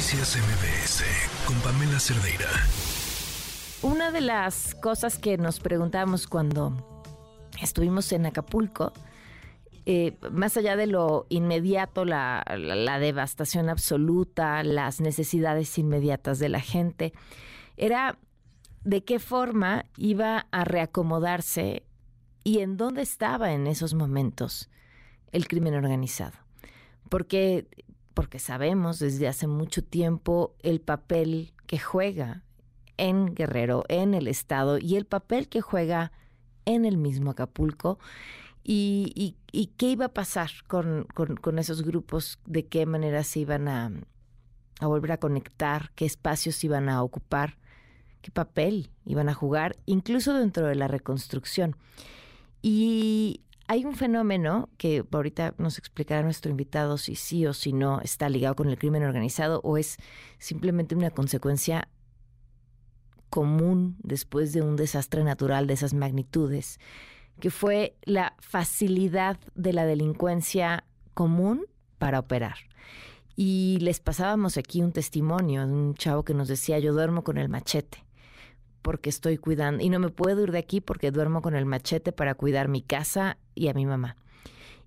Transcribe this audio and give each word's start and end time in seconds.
Noticias 0.00 0.38
MBS 0.38 1.04
con 1.46 1.60
Pamela 1.60 2.00
Cerdeira. 2.00 2.48
Una 3.82 4.10
de 4.10 4.22
las 4.22 4.74
cosas 4.76 5.18
que 5.18 5.36
nos 5.36 5.60
preguntamos 5.60 6.26
cuando 6.26 7.04
estuvimos 7.60 8.10
en 8.12 8.24
Acapulco, 8.24 8.94
eh, 9.84 10.16
más 10.32 10.56
allá 10.56 10.76
de 10.76 10.86
lo 10.86 11.26
inmediato, 11.28 12.06
la, 12.06 12.42
devastación 12.98 13.68
absoluta, 13.68 14.62
las 14.62 15.02
necesidades 15.02 15.76
inmediatas 15.76 16.38
de 16.38 16.48
la 16.48 16.60
gente, 16.60 17.12
era 17.76 18.16
de 18.84 19.04
qué 19.04 19.18
forma 19.18 19.84
iba 19.98 20.46
a 20.50 20.64
reacomodarse 20.64 21.82
y 22.42 22.60
en 22.60 22.78
dónde 22.78 23.02
estaba 23.02 23.52
en 23.52 23.66
esos 23.66 23.92
momentos 23.92 24.70
el 25.30 25.46
crimen 25.46 25.74
organizado. 25.74 26.38
Porque 27.10 27.66
porque 28.20 28.38
sabemos 28.38 28.98
desde 28.98 29.28
hace 29.28 29.46
mucho 29.46 29.82
tiempo 29.82 30.54
el 30.58 30.82
papel 30.82 31.54
que 31.66 31.78
juega 31.78 32.44
en 32.98 33.34
Guerrero, 33.34 33.84
en 33.88 34.12
el 34.12 34.28
Estado, 34.28 34.76
y 34.76 34.96
el 34.96 35.06
papel 35.06 35.48
que 35.48 35.62
juega 35.62 36.12
en 36.66 36.84
el 36.84 36.98
mismo 36.98 37.30
Acapulco. 37.30 37.98
Y, 38.62 39.38
qué 39.78 39.86
iba 39.86 40.04
a 40.04 40.12
pasar 40.12 40.50
con, 40.66 41.06
esos 41.56 41.80
grupos, 41.82 42.38
de 42.44 42.66
qué 42.66 42.84
manera 42.84 43.24
se 43.24 43.40
iban 43.40 43.68
a, 43.68 43.90
a 44.80 44.86
volver 44.86 45.12
a 45.12 45.16
conectar, 45.16 45.90
qué 45.94 46.04
espacios 46.04 46.62
iban 46.62 46.90
a 46.90 47.02
ocupar, 47.02 47.56
qué 48.20 48.30
papel 48.30 48.90
iban 49.06 49.30
a 49.30 49.34
jugar, 49.34 49.76
incluso 49.86 50.34
dentro 50.34 50.66
de 50.66 50.74
la 50.74 50.88
reconstrucción. 50.88 51.74
Y 52.60 53.40
hay 53.70 53.84
un 53.84 53.94
fenómeno 53.94 54.68
que 54.78 55.04
ahorita 55.12 55.54
nos 55.56 55.78
explicará 55.78 56.24
nuestro 56.24 56.50
invitado 56.50 56.98
si 56.98 57.14
sí 57.14 57.46
o 57.46 57.54
si 57.54 57.72
no 57.72 58.00
está 58.00 58.28
ligado 58.28 58.56
con 58.56 58.68
el 58.68 58.76
crimen 58.76 59.04
organizado 59.04 59.60
o 59.62 59.78
es 59.78 59.96
simplemente 60.40 60.96
una 60.96 61.12
consecuencia 61.12 61.86
común 63.28 63.96
después 64.02 64.52
de 64.52 64.62
un 64.62 64.74
desastre 64.74 65.22
natural 65.22 65.68
de 65.68 65.74
esas 65.74 65.94
magnitudes, 65.94 66.80
que 67.38 67.50
fue 67.50 67.94
la 68.02 68.34
facilidad 68.40 69.38
de 69.54 69.72
la 69.72 69.86
delincuencia 69.86 70.82
común 71.14 71.64
para 71.98 72.18
operar. 72.18 72.56
Y 73.36 73.78
les 73.82 74.00
pasábamos 74.00 74.56
aquí 74.56 74.82
un 74.82 74.90
testimonio 74.90 75.64
de 75.64 75.72
un 75.72 75.94
chavo 75.94 76.24
que 76.24 76.34
nos 76.34 76.48
decía, 76.48 76.80
yo 76.80 76.92
duermo 76.92 77.22
con 77.22 77.38
el 77.38 77.48
machete 77.48 78.04
porque 78.82 79.10
estoy 79.10 79.36
cuidando 79.38 79.82
y 79.82 79.90
no 79.90 79.98
me 79.98 80.10
puedo 80.10 80.42
ir 80.42 80.52
de 80.52 80.58
aquí 80.58 80.80
porque 80.80 81.10
duermo 81.10 81.42
con 81.42 81.54
el 81.54 81.66
machete 81.66 82.12
para 82.12 82.34
cuidar 82.34 82.68
mi 82.68 82.82
casa 82.82 83.38
y 83.54 83.68
a 83.68 83.74
mi 83.74 83.86
mamá. 83.86 84.16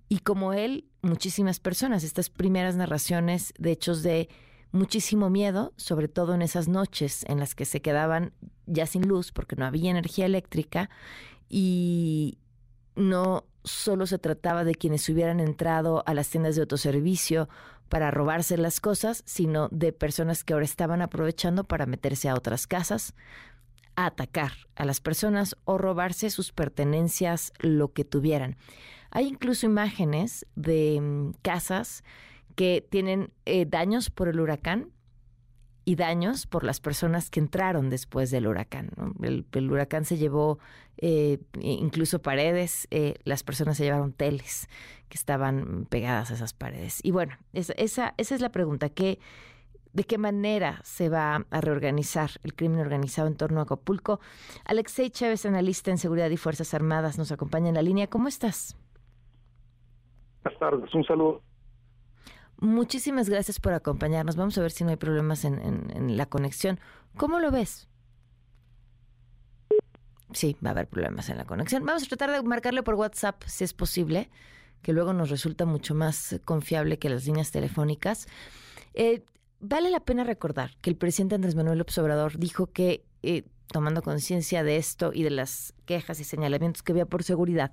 Y 0.08 0.18
como 0.18 0.52
él, 0.52 0.86
muchísimas 1.02 1.60
personas, 1.60 2.04
estas 2.04 2.30
primeras 2.30 2.76
narraciones 2.76 3.54
de 3.58 3.72
hechos 3.72 4.02
de 4.02 4.28
muchísimo 4.72 5.30
miedo, 5.30 5.72
sobre 5.76 6.08
todo 6.08 6.34
en 6.34 6.42
esas 6.42 6.68
noches 6.68 7.24
en 7.28 7.38
las 7.38 7.54
que 7.54 7.64
se 7.64 7.80
quedaban 7.80 8.32
ya 8.66 8.86
sin 8.86 9.06
luz 9.06 9.32
porque 9.32 9.56
no 9.56 9.64
había 9.64 9.90
energía 9.90 10.26
eléctrica 10.26 10.90
y 11.48 12.38
no 12.96 13.44
solo 13.62 14.06
se 14.06 14.18
trataba 14.18 14.64
de 14.64 14.74
quienes 14.74 15.08
hubieran 15.08 15.40
entrado 15.40 16.02
a 16.06 16.14
las 16.14 16.28
tiendas 16.28 16.56
de 16.56 16.62
autoservicio 16.62 17.48
para 17.88 18.10
robarse 18.10 18.56
las 18.58 18.80
cosas, 18.80 19.22
sino 19.26 19.68
de 19.70 19.92
personas 19.92 20.44
que 20.44 20.52
ahora 20.52 20.64
estaban 20.64 21.02
aprovechando 21.02 21.64
para 21.64 21.86
meterse 21.86 22.28
a 22.28 22.34
otras 22.34 22.66
casas, 22.66 23.14
a 23.96 24.06
atacar 24.06 24.52
a 24.76 24.84
las 24.84 25.00
personas 25.00 25.56
o 25.64 25.78
robarse 25.78 26.30
sus 26.30 26.52
pertenencias, 26.52 27.52
lo 27.58 27.92
que 27.92 28.04
tuvieran. 28.04 28.56
Hay 29.10 29.28
incluso 29.28 29.66
imágenes 29.66 30.46
de 30.56 31.00
mm, 31.00 31.34
casas 31.42 32.04
que 32.56 32.86
tienen 32.88 33.32
eh, 33.46 33.66
daños 33.66 34.10
por 34.10 34.28
el 34.28 34.40
huracán 34.40 34.90
y 35.84 35.96
daños 35.96 36.46
por 36.46 36.64
las 36.64 36.80
personas 36.80 37.30
que 37.30 37.40
entraron 37.40 37.90
después 37.90 38.30
del 38.30 38.46
huracán. 38.46 38.90
El, 39.22 39.70
huracán 39.70 40.04
se 40.04 40.16
llevó 40.16 40.58
eh, 40.96 41.38
incluso 41.60 42.22
paredes, 42.22 42.88
eh, 42.90 43.14
las 43.24 43.42
personas 43.42 43.76
se 43.76 43.84
llevaron 43.84 44.12
teles 44.12 44.68
que 45.08 45.18
estaban 45.18 45.86
pegadas 45.90 46.30
a 46.30 46.34
esas 46.34 46.54
paredes. 46.54 47.00
Y 47.02 47.10
bueno, 47.10 47.36
esa, 47.52 47.74
esa, 47.74 48.14
esa 48.16 48.34
es 48.34 48.40
la 48.40 48.50
pregunta, 48.50 48.88
¿qué, 48.88 49.18
de 49.94 50.04
qué 50.04 50.18
manera 50.18 50.80
se 50.82 51.08
va 51.08 51.46
a 51.48 51.60
reorganizar 51.60 52.30
el 52.42 52.54
crimen 52.54 52.80
organizado 52.80 53.28
en 53.28 53.36
torno 53.36 53.60
a 53.60 53.62
Acapulco. 53.62 54.20
Alexei 54.64 55.08
Chávez, 55.08 55.46
analista 55.46 55.90
en 55.90 55.98
Seguridad 55.98 56.28
y 56.30 56.36
Fuerzas 56.36 56.74
Armadas, 56.74 57.16
nos 57.16 57.30
acompaña 57.32 57.68
en 57.68 57.76
la 57.76 57.82
línea. 57.82 58.08
¿Cómo 58.08 58.28
estás? 58.28 58.76
Buenas 60.42 60.58
tardes, 60.58 60.94
un 60.94 61.04
saludo. 61.04 61.42
Muchísimas 62.58 63.28
gracias 63.28 63.60
por 63.60 63.72
acompañarnos. 63.72 64.36
Vamos 64.36 64.58
a 64.58 64.62
ver 64.62 64.72
si 64.72 64.84
no 64.84 64.90
hay 64.90 64.96
problemas 64.96 65.44
en, 65.44 66.16
la 66.16 66.26
conexión. 66.26 66.80
¿Cómo 67.16 67.38
lo 67.38 67.52
ves? 67.52 67.88
Sí, 70.32 70.56
va 70.64 70.70
a 70.70 70.72
haber 70.72 70.88
problemas 70.88 71.28
en 71.28 71.36
la 71.36 71.44
conexión. 71.44 71.84
Vamos 71.86 72.02
a 72.02 72.06
tratar 72.06 72.32
de 72.32 72.42
marcarle 72.42 72.82
por 72.82 72.94
WhatsApp 72.94 73.42
si 73.46 73.62
es 73.62 73.72
posible, 73.72 74.28
que 74.82 74.92
luego 74.92 75.12
nos 75.12 75.30
resulta 75.30 75.66
mucho 75.66 75.94
más 75.94 76.40
confiable 76.44 76.98
que 76.98 77.08
las 77.08 77.26
líneas 77.26 77.52
telefónicas. 77.52 78.26
Eh, 78.94 79.24
vale 79.64 79.90
la 79.90 80.00
pena 80.00 80.24
recordar 80.24 80.76
que 80.80 80.90
el 80.90 80.96
presidente 80.96 81.34
Andrés 81.34 81.54
Manuel 81.54 81.78
López 81.78 81.96
Obrador 81.98 82.38
dijo 82.38 82.66
que, 82.66 83.04
eh, 83.22 83.44
tomando 83.68 84.02
conciencia 84.02 84.62
de 84.62 84.76
esto 84.76 85.12
y 85.12 85.22
de 85.22 85.30
las 85.30 85.74
quejas 85.86 86.20
y 86.20 86.24
señalamientos 86.24 86.82
que 86.82 86.92
había 86.92 87.06
por 87.06 87.24
seguridad, 87.24 87.72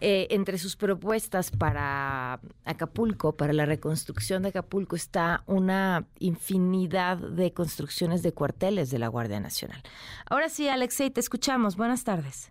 eh, 0.00 0.26
entre 0.30 0.58
sus 0.58 0.74
propuestas 0.74 1.52
para 1.52 2.40
Acapulco, 2.64 3.36
para 3.36 3.52
la 3.52 3.66
reconstrucción 3.66 4.42
de 4.42 4.48
Acapulco, 4.48 4.96
está 4.96 5.44
una 5.46 6.08
infinidad 6.18 7.18
de 7.18 7.52
construcciones 7.52 8.22
de 8.24 8.32
cuarteles 8.32 8.90
de 8.90 8.98
la 8.98 9.06
Guardia 9.06 9.38
Nacional. 9.38 9.80
Ahora 10.26 10.48
sí, 10.48 10.68
Alexei, 10.68 11.10
te 11.10 11.20
escuchamos. 11.20 11.76
Buenas 11.76 12.02
tardes. 12.02 12.50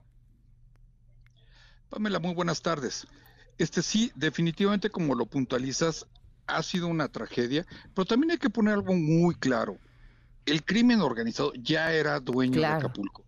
Pamela, 1.90 2.20
muy 2.20 2.34
buenas 2.34 2.62
tardes. 2.62 3.06
Este 3.58 3.82
sí, 3.82 4.14
definitivamente 4.16 4.90
como 4.90 5.14
lo 5.14 5.26
puntualizas, 5.26 6.08
ha 6.56 6.64
sido 6.64 6.88
una 6.88 7.08
tragedia, 7.08 7.66
pero 7.94 8.06
también 8.06 8.32
hay 8.32 8.38
que 8.38 8.50
poner 8.50 8.76
algo 8.76 8.94
muy 8.94 9.36
claro. 9.36 9.78
El 10.46 10.64
crimen 10.64 11.02
organizado 11.02 11.54
ya 11.56 11.94
era 11.94 12.20
dueño 12.20 12.60
de 12.60 12.66
Acapulco. 12.66 13.26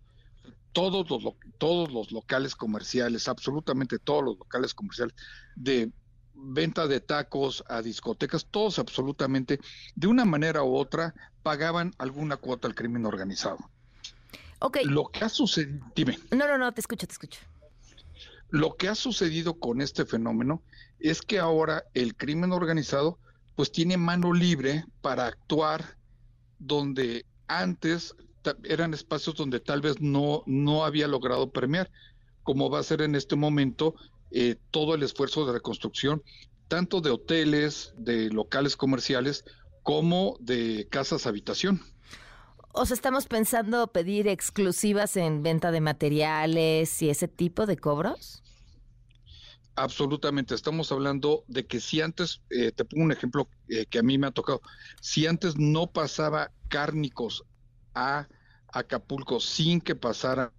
Todos 0.72 1.08
los, 1.08 1.34
todos 1.58 1.92
los 1.92 2.10
locales 2.10 2.56
comerciales, 2.56 3.28
absolutamente 3.28 3.98
todos 3.98 4.24
los 4.24 4.38
locales 4.38 4.74
comerciales, 4.74 5.14
de 5.54 5.92
venta 6.34 6.86
de 6.88 7.00
tacos 7.00 7.62
a 7.68 7.80
discotecas, 7.80 8.46
todos 8.50 8.78
absolutamente, 8.78 9.60
de 9.94 10.06
una 10.08 10.24
manera 10.24 10.64
u 10.64 10.74
otra, 10.74 11.14
pagaban 11.42 11.92
alguna 11.98 12.36
cuota 12.36 12.66
al 12.66 12.74
crimen 12.74 13.06
organizado. 13.06 13.58
Ok. 14.58 14.78
Lo 14.84 15.06
que 15.08 15.24
ha 15.24 15.28
sucedido, 15.28 15.86
dime. 15.94 16.18
No, 16.30 16.46
no, 16.48 16.58
no, 16.58 16.72
te 16.72 16.80
escucho, 16.80 17.06
te 17.06 17.12
escucho. 17.12 17.38
Lo 18.54 18.76
que 18.76 18.86
ha 18.86 18.94
sucedido 18.94 19.58
con 19.58 19.80
este 19.80 20.06
fenómeno 20.06 20.62
es 21.00 21.22
que 21.22 21.40
ahora 21.40 21.86
el 21.92 22.14
crimen 22.14 22.52
organizado 22.52 23.18
pues 23.56 23.72
tiene 23.72 23.96
mano 23.96 24.32
libre 24.32 24.84
para 25.00 25.26
actuar 25.26 25.98
donde 26.60 27.26
antes 27.48 28.14
eran 28.62 28.94
espacios 28.94 29.34
donde 29.34 29.58
tal 29.58 29.80
vez 29.80 30.00
no, 30.00 30.44
no 30.46 30.84
había 30.84 31.08
logrado 31.08 31.50
premiar, 31.50 31.90
como 32.44 32.70
va 32.70 32.78
a 32.78 32.84
ser 32.84 33.02
en 33.02 33.16
este 33.16 33.34
momento 33.34 33.96
eh, 34.30 34.54
todo 34.70 34.94
el 34.94 35.02
esfuerzo 35.02 35.44
de 35.44 35.54
reconstrucción, 35.54 36.22
tanto 36.68 37.00
de 37.00 37.10
hoteles, 37.10 37.92
de 37.98 38.30
locales 38.30 38.76
comerciales, 38.76 39.44
como 39.82 40.36
de 40.38 40.86
casas 40.92 41.26
habitación. 41.26 41.82
¿O 42.76 42.86
sea, 42.86 42.96
estamos 42.96 43.26
pensando 43.26 43.86
pedir 43.86 44.26
exclusivas 44.26 45.16
en 45.16 45.44
venta 45.44 45.70
de 45.70 45.80
materiales 45.80 47.00
y 47.02 47.08
ese 47.08 47.28
tipo 47.28 47.66
de 47.66 47.76
cobros? 47.76 48.42
Absolutamente, 49.76 50.56
estamos 50.56 50.90
hablando 50.90 51.44
de 51.46 51.66
que 51.66 51.78
si 51.78 52.00
antes, 52.00 52.40
eh, 52.50 52.72
te 52.72 52.84
pongo 52.84 53.04
un 53.04 53.12
ejemplo 53.12 53.48
eh, 53.68 53.86
que 53.86 54.00
a 54.00 54.02
mí 54.02 54.18
me 54.18 54.26
ha 54.26 54.32
tocado, 54.32 54.60
si 55.00 55.28
antes 55.28 55.56
no 55.56 55.86
pasaba 55.86 56.50
cárnicos 56.66 57.44
a 57.94 58.26
Acapulco 58.66 59.38
sin 59.38 59.80
que 59.80 59.94
pasara 59.94 60.52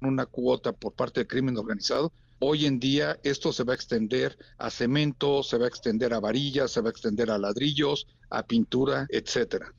una 0.00 0.24
cuota 0.24 0.72
por 0.72 0.94
parte 0.94 1.20
del 1.20 1.28
crimen 1.28 1.58
organizado, 1.58 2.14
hoy 2.38 2.64
en 2.64 2.80
día 2.80 3.18
esto 3.24 3.52
se 3.52 3.62
va 3.62 3.74
a 3.74 3.76
extender 3.76 4.38
a 4.56 4.70
cemento, 4.70 5.42
se 5.42 5.58
va 5.58 5.66
a 5.66 5.68
extender 5.68 6.14
a 6.14 6.20
varillas, 6.20 6.70
se 6.70 6.80
va 6.80 6.88
a 6.88 6.92
extender 6.92 7.30
a 7.30 7.36
ladrillos, 7.36 8.06
a 8.30 8.42
pintura, 8.46 9.06
etcétera. 9.10 9.74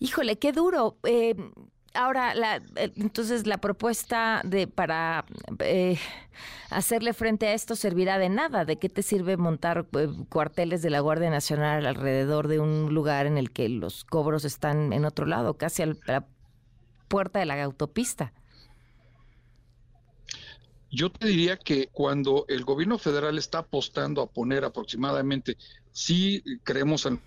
Híjole, 0.00 0.38
qué 0.38 0.50
duro. 0.52 0.98
Eh, 1.04 1.36
Ahora, 1.92 2.34
la, 2.34 2.56
eh, 2.76 2.92
entonces 2.96 3.46
la 3.48 3.58
propuesta 3.58 4.42
de 4.44 4.68
para 4.68 5.24
eh, 5.58 5.98
hacerle 6.70 7.12
frente 7.14 7.48
a 7.48 7.54
esto 7.54 7.74
servirá 7.74 8.18
de 8.18 8.28
nada. 8.28 8.64
¿De 8.64 8.78
qué 8.78 8.88
te 8.88 9.02
sirve 9.02 9.36
montar 9.36 9.88
eh, 9.98 10.08
cuarteles 10.28 10.82
de 10.82 10.90
la 10.90 11.00
Guardia 11.00 11.30
Nacional 11.30 11.86
alrededor 11.86 12.46
de 12.46 12.60
un 12.60 12.94
lugar 12.94 13.26
en 13.26 13.38
el 13.38 13.50
que 13.50 13.68
los 13.68 14.04
cobros 14.04 14.44
están 14.44 14.92
en 14.92 15.04
otro 15.04 15.26
lado, 15.26 15.54
casi 15.54 15.82
a 15.82 15.92
la 16.06 16.26
puerta 17.08 17.40
de 17.40 17.46
la 17.46 17.60
autopista? 17.62 18.32
Yo 20.92 21.10
te 21.10 21.26
diría 21.26 21.56
que 21.56 21.88
cuando 21.88 22.44
el 22.48 22.64
gobierno 22.64 22.98
federal 22.98 23.36
está 23.36 23.58
apostando 23.58 24.22
a 24.22 24.30
poner 24.30 24.64
aproximadamente, 24.64 25.56
si 25.92 26.42
creemos 26.62 27.06
en 27.06 27.20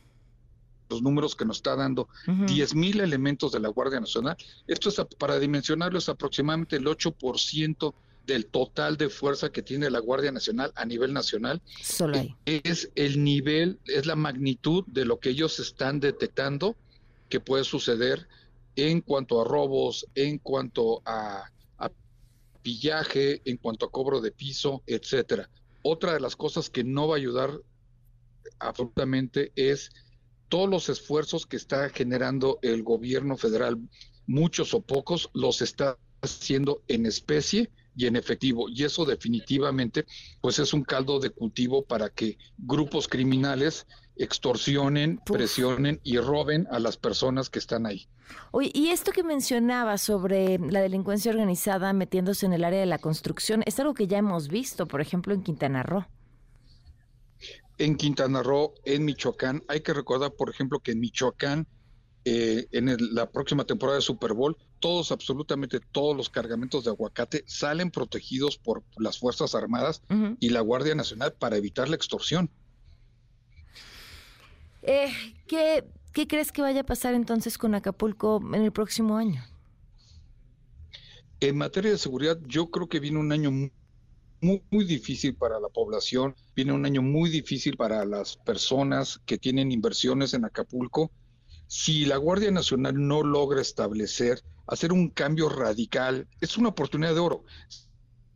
los 0.89 1.01
números 1.01 1.35
que 1.35 1.45
nos 1.45 1.57
está 1.57 1.75
dando, 1.75 2.07
10 2.27 2.75
mil 2.75 2.99
elementos 2.99 3.51
de 3.51 3.59
la 3.59 3.69
Guardia 3.69 3.99
Nacional. 3.99 4.37
Esto 4.67 4.89
es, 4.89 5.01
para 5.17 5.39
dimensionarlo, 5.39 5.97
es 5.97 6.09
aproximadamente 6.09 6.75
el 6.75 6.85
8% 6.85 7.93
del 8.25 8.45
total 8.45 8.97
de 8.97 9.09
fuerza 9.09 9.51
que 9.51 9.61
tiene 9.61 9.89
la 9.89 9.99
Guardia 9.99 10.31
Nacional 10.31 10.71
a 10.75 10.85
nivel 10.85 11.13
nacional. 11.13 11.61
Solo 11.81 12.17
ahí. 12.17 12.35
Es 12.45 12.89
el 12.95 13.23
nivel, 13.23 13.79
es 13.85 14.05
la 14.05 14.15
magnitud 14.15 14.83
de 14.87 15.05
lo 15.05 15.19
que 15.19 15.29
ellos 15.29 15.59
están 15.59 15.99
detectando 15.99 16.75
que 17.29 17.39
puede 17.39 17.63
suceder 17.63 18.27
en 18.75 19.01
cuanto 19.01 19.41
a 19.41 19.45
robos, 19.45 20.07
en 20.15 20.37
cuanto 20.37 21.01
a, 21.05 21.49
a 21.77 21.91
pillaje, 22.61 23.41
en 23.45 23.57
cuanto 23.57 23.85
a 23.85 23.91
cobro 23.91 24.21
de 24.21 24.31
piso, 24.31 24.83
etcétera. 24.87 25.49
Otra 25.81 26.13
de 26.13 26.21
las 26.21 26.35
cosas 26.35 26.69
que 26.69 26.83
no 26.83 27.07
va 27.09 27.15
a 27.15 27.17
ayudar 27.17 27.59
absolutamente 28.59 29.51
es 29.55 29.91
todos 30.49 30.69
los 30.69 30.89
esfuerzos 30.89 31.45
que 31.45 31.57
está 31.57 31.89
generando 31.89 32.59
el 32.61 32.83
gobierno 32.83 33.37
federal, 33.37 33.79
muchos 34.27 34.73
o 34.73 34.81
pocos, 34.81 35.29
los 35.33 35.61
está 35.61 35.97
haciendo 36.21 36.81
en 36.87 37.05
especie 37.05 37.69
y 37.95 38.07
en 38.07 38.15
efectivo. 38.15 38.69
Y 38.69 38.83
eso 38.83 39.05
definitivamente, 39.05 40.05
pues 40.41 40.59
es 40.59 40.73
un 40.73 40.83
caldo 40.83 41.19
de 41.19 41.29
cultivo 41.29 41.83
para 41.83 42.09
que 42.09 42.37
grupos 42.57 43.07
criminales 43.07 43.85
extorsionen, 44.15 45.19
presionen 45.25 45.99
y 46.03 46.17
roben 46.17 46.67
a 46.71 46.79
las 46.79 46.97
personas 46.97 47.49
que 47.49 47.59
están 47.59 47.85
ahí. 47.85 48.07
Oye, 48.51 48.71
y 48.73 48.89
esto 48.89 49.11
que 49.11 49.23
mencionaba 49.23 49.97
sobre 49.97 50.57
la 50.59 50.81
delincuencia 50.81 51.31
organizada 51.31 51.93
metiéndose 51.93 52.45
en 52.45 52.53
el 52.53 52.63
área 52.63 52.79
de 52.79 52.85
la 52.85 52.99
construcción, 52.99 53.63
es 53.65 53.79
algo 53.79 53.93
que 53.93 54.07
ya 54.07 54.17
hemos 54.17 54.47
visto, 54.47 54.87
por 54.87 55.01
ejemplo, 55.01 55.33
en 55.33 55.43
Quintana 55.43 55.83
Roo 55.83 56.05
en 57.77 57.95
Quintana 57.95 58.43
Roo, 58.43 58.73
en 58.85 59.05
Michoacán. 59.05 59.63
Hay 59.67 59.81
que 59.81 59.93
recordar, 59.93 60.33
por 60.33 60.49
ejemplo, 60.49 60.79
que 60.79 60.91
en 60.91 60.99
Michoacán, 60.99 61.67
eh, 62.25 62.67
en 62.71 62.95
la 63.13 63.29
próxima 63.29 63.65
temporada 63.65 63.97
de 63.97 64.01
Super 64.01 64.33
Bowl, 64.33 64.57
todos, 64.79 65.11
absolutamente 65.11 65.79
todos 65.79 66.15
los 66.15 66.29
cargamentos 66.29 66.83
de 66.83 66.91
aguacate 66.91 67.43
salen 67.47 67.91
protegidos 67.91 68.57
por 68.57 68.83
las 68.97 69.17
Fuerzas 69.17 69.55
Armadas 69.55 70.03
y 70.39 70.49
la 70.49 70.61
Guardia 70.61 70.95
Nacional 70.95 71.33
para 71.33 71.57
evitar 71.57 71.89
la 71.89 71.95
extorsión. 71.95 72.49
Eh, 74.81 75.13
¿qué, 75.47 75.85
¿Qué 76.13 76.27
crees 76.27 76.51
que 76.51 76.61
vaya 76.61 76.81
a 76.81 76.85
pasar 76.85 77.13
entonces 77.13 77.57
con 77.57 77.75
Acapulco 77.75 78.41
en 78.53 78.61
el 78.61 78.71
próximo 78.71 79.17
año? 79.17 79.43
En 81.39 81.57
materia 81.57 81.91
de 81.91 81.97
seguridad, 81.97 82.37
yo 82.45 82.69
creo 82.69 82.87
que 82.87 82.99
viene 82.99 83.19
un 83.19 83.31
año 83.31 83.51
muy 83.51 83.71
muy, 84.43 84.85
difícil 84.85 85.35
para 85.35 85.59
la 85.59 85.69
población, 85.69 86.35
viene 86.55 86.73
un 86.73 86.85
año 86.85 87.01
muy 87.01 87.29
difícil 87.29 87.77
para 87.77 88.05
las 88.05 88.35
personas 88.37 89.19
que 89.25 89.37
tienen 89.37 89.71
inversiones 89.71 90.33
en 90.33 90.45
Acapulco. 90.45 91.11
Si 91.67 92.05
la 92.05 92.17
Guardia 92.17 92.51
Nacional 92.51 92.95
no 92.95 93.23
logra 93.23 93.61
establecer, 93.61 94.43
hacer 94.67 94.91
un 94.91 95.09
cambio 95.09 95.49
radical, 95.49 96.27
es 96.41 96.57
una 96.57 96.69
oportunidad 96.69 97.13
de 97.13 97.19
oro. 97.21 97.43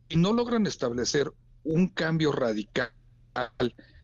Si 0.08 0.16
no 0.16 0.32
logran 0.32 0.66
establecer 0.66 1.30
un 1.62 1.88
cambio 1.88 2.32
radical 2.32 2.90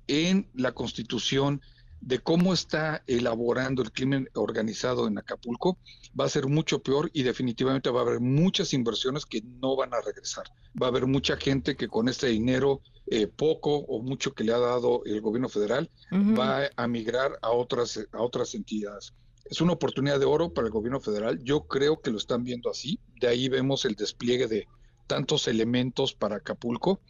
en 0.06 0.50
la 0.54 0.72
constitución 0.72 1.62
de 2.06 2.18
cómo 2.18 2.52
está 2.52 3.02
elaborando 3.06 3.82
el 3.82 3.90
crimen 3.90 4.28
organizado 4.34 5.08
en 5.08 5.16
Acapulco, 5.16 5.78
va 6.18 6.26
a 6.26 6.28
ser 6.28 6.46
mucho 6.48 6.82
peor 6.82 7.10
y 7.14 7.22
definitivamente 7.22 7.88
va 7.88 8.00
a 8.00 8.02
haber 8.02 8.20
muchas 8.20 8.74
inversiones 8.74 9.24
que 9.24 9.40
no 9.42 9.74
van 9.74 9.94
a 9.94 10.02
regresar. 10.02 10.44
Va 10.80 10.86
a 10.86 10.90
haber 10.90 11.06
mucha 11.06 11.38
gente 11.38 11.76
que 11.76 11.88
con 11.88 12.10
este 12.10 12.26
dinero 12.26 12.82
eh, 13.06 13.26
poco 13.26 13.76
o 13.76 14.02
mucho 14.02 14.34
que 14.34 14.44
le 14.44 14.52
ha 14.52 14.58
dado 14.58 15.02
el 15.06 15.22
gobierno 15.22 15.48
federal 15.48 15.90
va 16.12 16.68
a 16.76 16.86
migrar 16.86 17.38
a 17.40 17.50
otras, 17.50 17.98
a 18.12 18.22
otras 18.22 18.54
entidades. 18.54 19.14
Es 19.46 19.62
una 19.62 19.72
oportunidad 19.72 20.20
de 20.20 20.26
oro 20.26 20.52
para 20.52 20.66
el 20.66 20.72
gobierno 20.72 21.00
federal. 21.00 21.42
Yo 21.42 21.66
creo 21.66 22.00
que 22.00 22.10
lo 22.10 22.18
están 22.18 22.44
viendo 22.44 22.70
así. 22.70 22.98
De 23.18 23.28
ahí 23.28 23.48
vemos 23.48 23.86
el 23.86 23.94
despliegue 23.94 24.46
de 24.46 24.66
tantos 25.06 25.48
elementos 25.48 26.14
para 26.14 26.36
Acapulco 26.36 27.00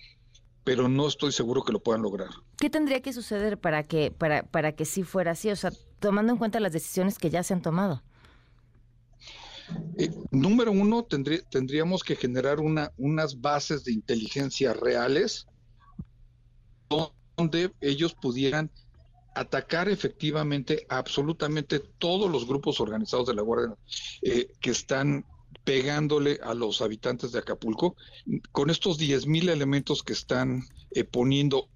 pero 0.64 0.88
no 0.88 1.06
estoy 1.06 1.31
seguro 1.31 1.62
que 1.62 1.72
lo 1.72 1.81
puedan 1.81 2.02
lograr. 2.02 2.31
¿Qué 2.56 2.70
tendría 2.70 3.00
que 3.00 3.12
suceder 3.12 3.58
para 3.58 3.82
que, 3.82 4.11
para, 4.11 4.43
para 4.43 4.72
que 4.72 4.87
sí 4.87 5.02
fuera 5.02 5.32
así? 5.32 5.50
O 5.50 5.56
sea, 5.56 5.70
tomando 6.00 6.32
en 6.32 6.38
cuenta 6.38 6.58
las 6.58 6.72
decisiones 6.72 7.19
que 7.19 7.31
ya 7.31 7.43
se 7.43 7.52
han 7.52 7.62
tomado. 7.62 8.02
Eh, 9.99 10.11
número 10.31 10.72
uno, 10.72 11.05
tendríamos 11.05 12.02
que 12.02 12.16
generar 12.16 12.61
una, 12.61 12.93
unas 12.96 13.40
bases 13.40 13.84
de 13.84 13.93
inteligencia 13.93 14.75
reales 14.75 15.46
donde 17.37 17.72
ellos 17.81 18.14
pudieran 18.14 18.70
atacar 19.34 19.88
efectivamente 19.88 20.87
absolutamente 20.88 21.81
todos 21.81 22.31
los 22.31 22.46
grupos 22.46 22.81
organizados 22.81 23.26
de 23.26 23.34
la 23.34 23.43
Guardia 23.43 23.75
eh, 24.22 24.52
que 24.61 24.70
están 24.70 25.25
pegándole 25.64 26.38
a 26.43 26.55
los 26.55 26.82
habitantes 26.82 27.32
de 27.32 27.40
Acapulco. 27.40 27.96
Con 28.52 28.70
estos 28.70 28.99
10 28.99 29.26
mil 29.26 29.49
elementos 29.49 30.02
que 30.02 30.12
están 30.12 30.62
eh, 30.93 31.05
poniendo 31.05 31.69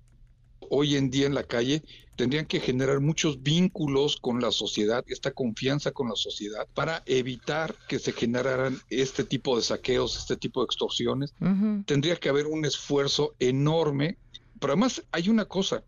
hoy 0.71 0.97
en 0.97 1.11
día 1.11 1.27
en 1.27 1.35
la 1.35 1.45
calle 1.45 1.83
tendrían 2.17 2.47
que 2.47 2.59
generar 2.59 3.01
muchos 3.01 3.45
vínculos 3.45 4.17
con 4.17 4.41
la 4.41 4.51
sociedad, 4.51 5.05
esta 5.07 5.31
confianza 5.31 5.93
con 5.93 6.09
la 6.09 6.17
sociedad, 6.17 6.67
para 6.75 7.05
evitar 7.07 7.77
que 7.89 8.01
se 8.01 8.13
generaran 8.13 8.77
este 8.91 9.23
tipo 9.23 9.57
de 9.57 9.63
saqueos, 9.63 10.19
este 10.19 10.37
tipo 10.37 10.61
de 10.61 10.65
extorsiones. 10.65 11.33
Tendría 11.87 12.17
que 12.17 12.29
haber 12.29 12.47
un 12.47 12.65
esfuerzo 12.65 13.37
enorme, 13.39 14.19
pero 14.59 14.73
además 14.73 15.05
hay 15.13 15.29
una 15.29 15.45
cosa, 15.45 15.85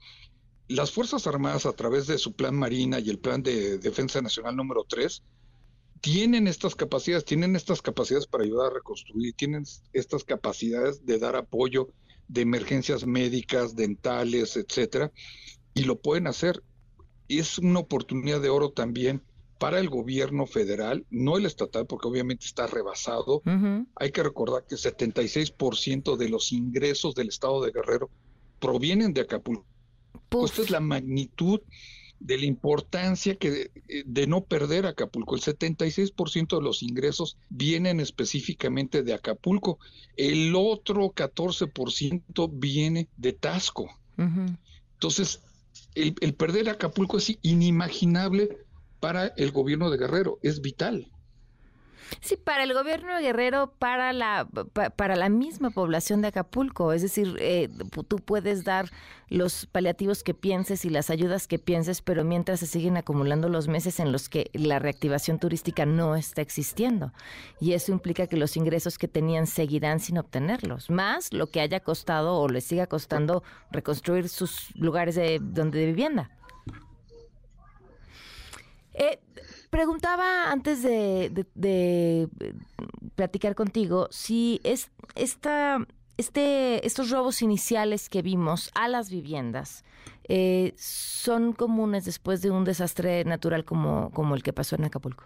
las 0.68 0.92
Fuerzas 0.92 1.26
Armadas 1.26 1.66
a 1.66 1.72
través 1.72 2.06
de 2.06 2.16
su 2.16 2.32
plan 2.32 2.54
Marina 2.54 3.00
y 3.00 3.10
el 3.10 3.18
plan 3.18 3.42
de 3.42 3.78
Defensa 3.78 4.22
Nacional 4.22 4.54
número 4.54 4.84
3, 4.88 5.24
tienen 6.00 6.46
estas 6.46 6.74
capacidades, 6.74 7.24
tienen 7.24 7.56
estas 7.56 7.82
capacidades 7.82 8.26
para 8.26 8.44
ayudar 8.44 8.70
a 8.70 8.74
reconstruir, 8.74 9.34
tienen 9.34 9.64
estas 9.92 10.24
capacidades 10.24 11.04
de 11.04 11.18
dar 11.18 11.36
apoyo 11.36 11.88
de 12.28 12.42
emergencias 12.42 13.06
médicas, 13.06 13.76
dentales, 13.76 14.56
etcétera, 14.56 15.12
y 15.74 15.84
lo 15.84 15.98
pueden 16.00 16.26
hacer. 16.26 16.62
Es 17.28 17.58
una 17.58 17.80
oportunidad 17.80 18.40
de 18.40 18.48
oro 18.48 18.70
también 18.70 19.22
para 19.58 19.78
el 19.78 19.90
gobierno 19.90 20.46
federal, 20.46 21.04
no 21.10 21.36
el 21.36 21.44
estatal, 21.44 21.86
porque 21.86 22.08
obviamente 22.08 22.46
está 22.46 22.66
rebasado. 22.66 23.42
Hay 23.96 24.10
que 24.10 24.22
recordar 24.22 24.64
que 24.66 24.76
76% 24.76 26.16
de 26.16 26.28
los 26.30 26.52
ingresos 26.52 27.14
del 27.14 27.28
estado 27.28 27.62
de 27.62 27.72
Guerrero 27.72 28.08
provienen 28.58 29.12
de 29.12 29.20
Acapulco. 29.20 29.66
Esta 30.44 30.62
es 30.62 30.70
la 30.70 30.80
magnitud 30.80 31.60
de 32.20 32.38
la 32.38 32.44
importancia 32.44 33.34
que 33.36 33.70
eh, 33.88 34.04
de, 34.06 34.26
no 34.26 34.44
perder 34.44 34.86
Acapulco. 34.86 35.34
El 35.34 35.42
76% 35.42 36.56
de 36.56 36.62
los 36.62 36.82
ingresos 36.82 37.36
vienen 37.48 37.98
específicamente 37.98 39.02
de 39.02 39.14
Acapulco. 39.14 39.78
El 40.16 40.54
otro 40.54 41.12
14% 41.12 42.50
viene 42.52 43.08
de 43.16 43.32
Tasco. 43.32 43.90
Entonces, 44.18 45.40
el, 45.94 46.14
el 46.20 46.34
perder 46.34 46.68
Acapulco 46.68 47.16
es 47.16 47.38
inimaginable 47.40 48.58
para 49.00 49.28
el 49.28 49.50
gobierno 49.50 49.90
de 49.90 49.96
Guerrero, 49.96 50.38
es 50.42 50.60
vital. 50.60 51.10
Sí, 52.20 52.36
para 52.36 52.64
el 52.64 52.74
gobierno 52.74 53.14
de 53.14 53.22
Guerrero, 53.22 53.72
para 53.78 54.12
la, 54.12 54.48
para 54.96 55.16
la 55.16 55.28
misma 55.28 55.70
población 55.70 56.22
de 56.22 56.28
Acapulco. 56.28 56.92
Es 56.92 57.02
decir, 57.02 57.36
eh, 57.38 57.68
tú 58.08 58.18
puedes 58.18 58.64
dar 58.64 58.90
los 59.28 59.66
paliativos 59.66 60.22
que 60.24 60.34
pienses 60.34 60.84
y 60.84 60.90
las 60.90 61.08
ayudas 61.08 61.46
que 61.46 61.58
pienses, 61.58 62.02
pero 62.02 62.24
mientras 62.24 62.60
se 62.60 62.66
siguen 62.66 62.96
acumulando 62.96 63.48
los 63.48 63.68
meses 63.68 64.00
en 64.00 64.12
los 64.12 64.28
que 64.28 64.50
la 64.52 64.78
reactivación 64.78 65.38
turística 65.38 65.86
no 65.86 66.16
está 66.16 66.42
existiendo. 66.42 67.12
Y 67.60 67.72
eso 67.72 67.92
implica 67.92 68.26
que 68.26 68.36
los 68.36 68.56
ingresos 68.56 68.98
que 68.98 69.08
tenían 69.08 69.46
seguirán 69.46 70.00
sin 70.00 70.18
obtenerlos, 70.18 70.90
más 70.90 71.32
lo 71.32 71.46
que 71.46 71.60
haya 71.60 71.80
costado 71.80 72.36
o 72.36 72.48
les 72.48 72.64
siga 72.64 72.86
costando 72.86 73.42
reconstruir 73.70 74.28
sus 74.28 74.74
lugares 74.74 75.14
de, 75.14 75.38
donde 75.40 75.78
de 75.78 75.86
vivienda. 75.86 76.30
Eh, 78.94 79.20
Preguntaba 79.70 80.50
antes 80.50 80.82
de, 80.82 82.28
platicar 83.14 83.54
contigo 83.54 84.08
si 84.10 84.60
es 84.64 84.90
esta, 85.14 85.86
este, 86.16 86.84
estos 86.84 87.10
robos 87.10 87.40
iniciales 87.40 88.08
que 88.08 88.22
vimos 88.22 88.70
a 88.74 88.88
las 88.88 89.10
viviendas 89.10 89.84
eh, 90.28 90.74
son 90.76 91.52
comunes 91.52 92.04
después 92.04 92.42
de 92.42 92.50
un 92.50 92.64
desastre 92.64 93.24
natural 93.24 93.64
como, 93.64 94.10
como 94.10 94.34
el 94.34 94.42
que 94.42 94.52
pasó 94.52 94.74
en 94.76 94.84
Acapulco. 94.84 95.24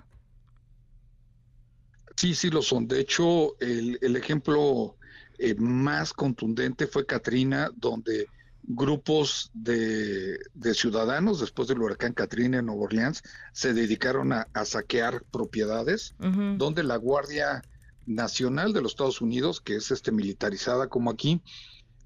Sí, 2.16 2.34
sí 2.34 2.50
lo 2.50 2.62
son. 2.62 2.86
De 2.86 3.00
hecho, 3.00 3.58
el, 3.60 3.98
el 4.02 4.16
ejemplo 4.16 4.96
eh, 5.38 5.54
más 5.56 6.12
contundente 6.12 6.86
fue 6.86 7.06
Katrina, 7.06 7.70
donde 7.74 8.28
grupos 8.66 9.50
de, 9.52 10.38
ciudadanos 10.72 11.40
después 11.40 11.68
del 11.68 11.80
huracán 11.80 12.12
Katrina 12.14 12.58
en 12.58 12.66
Nueva 12.66 12.82
Orleans 12.82 13.22
se 13.52 13.74
dedicaron 13.74 14.32
a, 14.32 14.48
saquear 14.64 15.22
propiedades 15.30 16.14
donde 16.18 16.82
la 16.82 16.96
Guardia 16.96 17.62
Nacional 18.06 18.72
de 18.72 18.82
los 18.82 18.92
Estados 18.92 19.20
Unidos, 19.20 19.60
que 19.60 19.76
es 19.76 19.90
este 19.90 20.12
militarizada 20.12 20.88
como 20.88 21.10
aquí, 21.10 21.42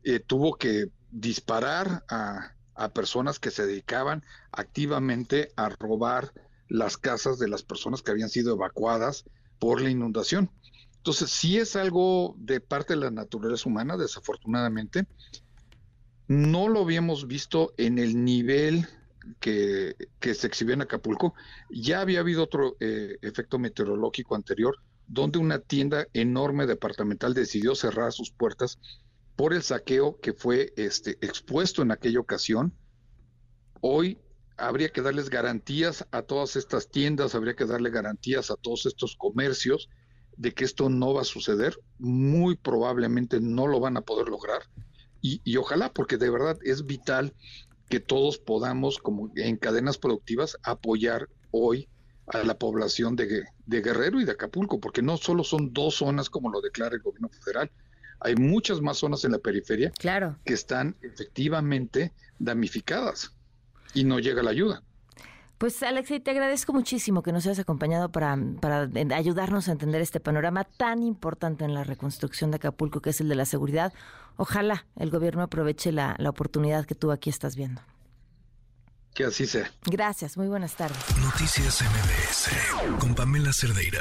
eh, 0.04 0.20
tuvo 0.20 0.56
que 0.56 0.90
disparar 1.10 2.04
a, 2.08 2.52
a 2.74 2.88
personas 2.90 3.38
que 3.38 3.50
se 3.50 3.66
dedicaban 3.66 4.24
activamente 4.52 5.52
a 5.56 5.68
robar 5.68 6.32
las 6.68 6.96
casas 6.96 7.38
de 7.38 7.48
las 7.48 7.62
personas 7.62 8.02
que 8.02 8.10
habían 8.10 8.28
sido 8.28 8.54
evacuadas 8.54 9.24
por 9.58 9.80
la 9.80 9.90
inundación. 9.90 10.50
Entonces, 10.96 11.30
sí 11.30 11.58
es 11.58 11.76
algo 11.76 12.34
de 12.38 12.60
parte 12.60 12.94
de 12.94 13.00
la 13.00 13.10
naturaleza 13.10 13.68
humana, 13.68 13.96
desafortunadamente. 13.96 15.06
No 16.28 16.68
lo 16.68 16.82
habíamos 16.82 17.26
visto 17.26 17.72
en 17.78 17.98
el 17.98 18.22
nivel 18.22 18.86
que, 19.40 19.96
se 20.20 20.46
exhibió 20.46 20.74
en 20.74 20.82
Acapulco. 20.82 21.32
Ya 21.70 22.02
había 22.02 22.20
habido 22.20 22.42
otro 22.42 22.76
eh, 22.80 23.16
efecto 23.22 23.58
meteorológico 23.58 24.34
anterior, 24.34 24.76
donde 25.06 25.38
una 25.38 25.58
tienda 25.58 26.06
enorme 26.12 26.66
departamental 26.66 27.32
decidió 27.32 27.74
cerrar 27.74 28.12
sus 28.12 28.30
puertas 28.30 28.78
por 29.36 29.54
el 29.54 29.62
saqueo 29.62 30.20
que 30.20 30.34
fue 30.34 30.74
este, 30.76 31.12
expuesto 31.22 31.80
en 31.80 31.92
aquella 31.92 32.20
ocasión. 32.20 32.74
Hoy 33.80 34.18
habría 34.58 34.90
que 34.90 35.00
darles 35.00 35.30
garantías 35.30 36.06
a 36.10 36.22
todas 36.22 36.56
estas 36.56 36.90
tiendas, 36.90 37.34
habría 37.34 37.54
que 37.54 37.64
darle 37.64 37.88
garantías 37.88 38.50
a 38.50 38.56
todos 38.56 38.84
estos 38.84 39.16
comercios 39.16 39.88
de 40.36 40.52
que 40.52 40.64
esto 40.64 40.90
no 40.90 41.14
va 41.14 41.22
a 41.22 41.24
suceder. 41.24 41.78
Muy 41.98 42.56
probablemente 42.56 43.40
no 43.40 43.66
lo 43.66 43.80
van 43.80 43.96
a 43.96 44.02
poder 44.02 44.28
lograr. 44.28 44.62
Y, 45.20 45.56
ojalá, 45.56 45.92
porque 45.92 46.16
de 46.16 46.30
verdad 46.30 46.58
es 46.62 46.86
vital 46.86 47.34
que 47.88 48.00
todos 48.00 48.38
podamos, 48.38 48.98
como 48.98 49.32
en 49.34 49.56
cadenas 49.56 49.98
productivas, 49.98 50.56
apoyar 50.62 51.28
hoy 51.50 51.88
a 52.28 52.44
la 52.44 52.58
población 52.58 53.16
de, 53.16 53.44
de, 53.66 53.80
Guerrero 53.80 54.20
y 54.20 54.24
de 54.24 54.32
Acapulco, 54.32 54.78
porque 54.80 55.02
no 55.02 55.16
solo 55.16 55.42
son 55.44 55.72
dos 55.72 55.96
zonas 55.96 56.28
como 56.28 56.50
lo 56.50 56.60
declara 56.60 56.94
el 56.94 57.02
gobierno 57.02 57.30
federal, 57.30 57.70
hay 58.20 58.36
muchas 58.36 58.80
más 58.80 58.98
zonas 58.98 59.24
en 59.24 59.32
la 59.32 59.38
periferia 59.38 59.90
claro. 59.98 60.38
que 60.44 60.54
están 60.54 60.96
efectivamente 61.02 62.12
damnificadas 62.38 63.32
y 63.94 64.04
no 64.04 64.18
llega 64.18 64.42
la 64.42 64.50
ayuda. 64.50 64.82
Pues 65.58 65.82
Alexei, 65.82 66.20
te 66.20 66.30
agradezco 66.30 66.72
muchísimo 66.72 67.22
que 67.22 67.32
nos 67.32 67.44
hayas 67.44 67.58
acompañado 67.58 68.10
para, 68.10 68.38
para 68.60 68.88
ayudarnos 69.16 69.68
a 69.68 69.72
entender 69.72 70.00
este 70.00 70.20
panorama 70.20 70.62
tan 70.62 71.02
importante 71.02 71.64
en 71.64 71.74
la 71.74 71.82
reconstrucción 71.82 72.52
de 72.52 72.56
Acapulco, 72.56 73.00
que 73.00 73.10
es 73.10 73.20
el 73.20 73.28
de 73.28 73.34
la 73.34 73.44
seguridad. 73.44 73.92
Ojalá 74.36 74.86
el 74.94 75.10
gobierno 75.10 75.42
aproveche 75.42 75.90
la, 75.90 76.14
la 76.18 76.30
oportunidad 76.30 76.86
que 76.86 76.94
tú 76.94 77.10
aquí 77.10 77.28
estás 77.28 77.56
viendo. 77.56 77.82
Que 79.14 79.24
así 79.24 79.46
sea. 79.46 79.72
Gracias, 79.84 80.36
muy 80.36 80.46
buenas 80.46 80.76
tardes. 80.76 80.96
Noticias 81.20 81.82
MBS 81.82 82.98
con 83.00 83.16
Pamela 83.16 83.52
Cerdeira. 83.52 84.00